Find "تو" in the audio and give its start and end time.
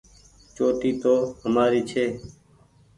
1.01-1.13